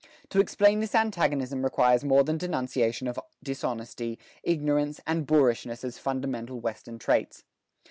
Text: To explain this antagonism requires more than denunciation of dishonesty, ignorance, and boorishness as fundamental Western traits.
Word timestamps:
To 0.29 0.39
explain 0.39 0.79
this 0.79 0.95
antagonism 0.95 1.63
requires 1.63 2.03
more 2.03 2.23
than 2.23 2.39
denunciation 2.39 3.07
of 3.07 3.19
dishonesty, 3.43 4.17
ignorance, 4.41 4.99
and 5.05 5.27
boorishness 5.27 5.83
as 5.83 5.99
fundamental 5.99 6.59
Western 6.59 6.97
traits. 6.97 7.43